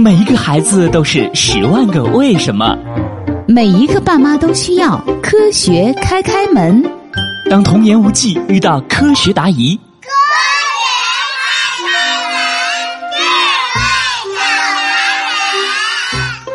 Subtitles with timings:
[0.00, 2.74] 每一个孩子都是十万个为什么，
[3.46, 6.82] 每一个爸妈都需要科学开开门。
[7.50, 10.08] 当童言无忌遇到科学答疑，科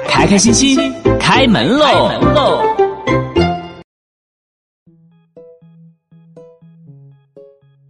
[0.03, 2.09] 学开开心心开门喽！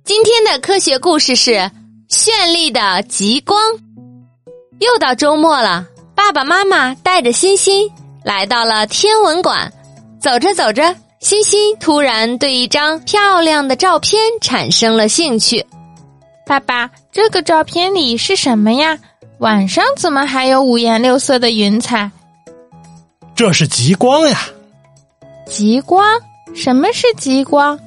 [0.04, 1.52] 今天的科学故事是
[2.10, 3.58] 绚丽的极光。
[4.80, 7.90] 又到周末了，爸爸妈妈带着欣欣
[8.23, 9.72] 来到了天文馆。
[10.20, 15.66] 走着走着，欣欣突然对一张漂亮的照片产生了兴趣。
[16.46, 18.98] 爸爸，这个照片里是什么呀？
[19.40, 22.10] 晚上怎么还有五颜六色的云彩？
[23.35, 24.40] 这是极光呀！
[25.46, 26.04] 极光？
[26.54, 27.77] 什么是极光？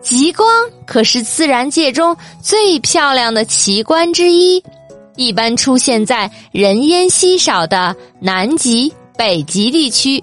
[0.00, 0.46] 极光
[0.86, 4.62] 可是自然界中最漂亮的奇观之一。
[5.18, 10.22] 一般出现在人烟稀少的南极、北极地区，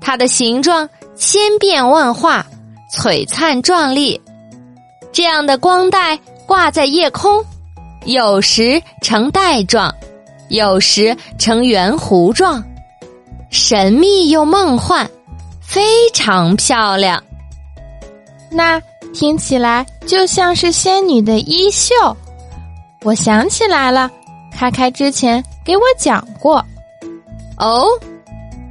[0.00, 2.46] 它的形状千变万化、
[2.94, 4.18] 璀璨壮丽。
[5.12, 7.44] 这样的光带挂在夜空，
[8.04, 9.92] 有时呈带状，
[10.48, 12.62] 有时呈圆弧状，
[13.50, 15.10] 神秘又梦幻，
[15.60, 17.20] 非常漂亮。
[18.48, 18.80] 那
[19.12, 21.92] 听起来就像是仙女的衣袖。
[23.02, 24.08] 我想起来了。
[24.50, 26.64] 开开之前给我讲过，
[27.56, 27.86] 哦，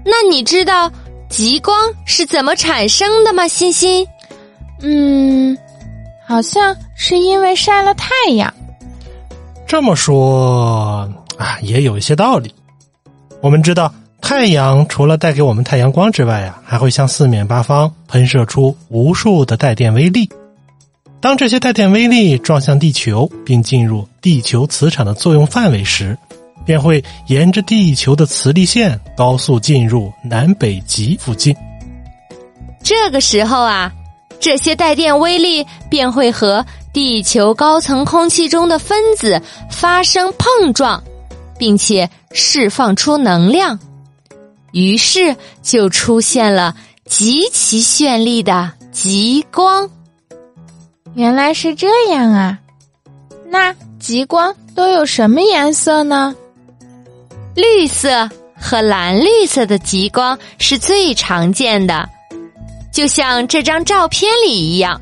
[0.05, 0.91] 那你知道
[1.30, 3.47] 极光是怎么产生的吗？
[3.47, 4.07] 欣欣，
[4.81, 5.57] 嗯，
[6.27, 8.53] 好像是因为晒了太阳。
[9.67, 12.53] 这么说啊，也有一些道理。
[13.41, 20.30] 我们知道，太阳除了带给我们太阳光之外呀，还会向四面八方喷射出无数的带电微粒。
[21.22, 26.17] 当这些带电微粒撞向地球，并进入地球磁场的作用范围时，
[26.66, 31.53] 便会沿着地球的磁力线高速进入南北极附近。
[32.81, 33.92] 这个时候啊，
[34.40, 41.03] 这些带电微粒便会和地球高层空气中的分子发生碰撞，
[41.58, 43.78] 并且释放出能量，
[44.72, 46.74] 于是就出现了
[47.06, 49.90] 极其绚丽的极光。
[51.16, 52.58] 原来是这样啊！
[53.47, 56.34] 那极光都有什么颜色呢？
[57.56, 62.08] 绿色和蓝绿色的极光是最常见的，
[62.94, 65.02] 就像这张照片里一样。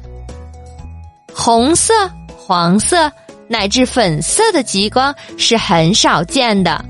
[1.34, 1.94] 红色、
[2.36, 3.12] 黄色
[3.48, 6.84] 乃至粉色的极光是很少见的，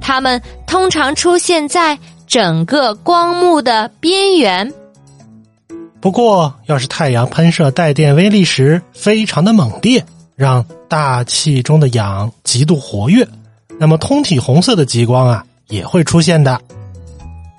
[0.00, 4.72] 它们通常出现在整个光幕的边缘。
[6.00, 10.04] 不过，要是太阳喷射带电微粒时非常的猛烈，
[10.36, 13.26] 让大气中的氧极度活跃，
[13.78, 16.60] 那么通体红色的极光啊也会出现的。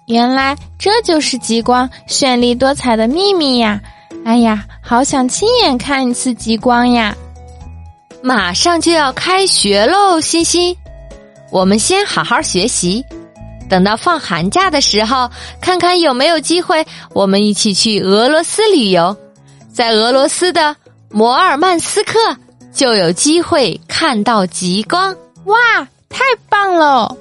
[0.07, 3.79] 原来这就是极光绚丽多彩的秘密呀！
[4.25, 7.15] 哎呀，好想亲眼看一次极光呀！
[8.21, 10.75] 马上就要开学喽，欣欣，
[11.51, 13.03] 我们先好好学习。
[13.69, 15.29] 等到放寒假的时候，
[15.61, 19.15] 看看有没有机会，我们一起去俄罗斯旅游，
[19.71, 20.75] 在俄罗斯的
[21.09, 22.19] 摩尔曼斯克
[22.73, 25.15] 就有机会看到极光。
[25.45, 25.55] 哇，
[26.09, 27.15] 太棒了！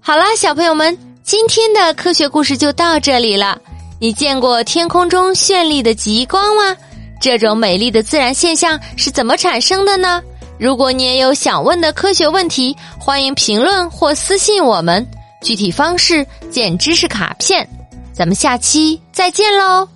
[0.00, 3.58] 好啦，小朋友们，今天的科学故事就到这里了。
[3.98, 6.76] 你见过天空中绚丽的极光吗？
[7.20, 10.22] 这种美丽的自然现象是怎么产生的呢？
[10.60, 15.04] 如果你也有想问的科学问题，欢迎评论或私信我们。
[15.40, 17.66] 具体方式见知识卡片。
[18.12, 19.88] 咱们下期再见喽！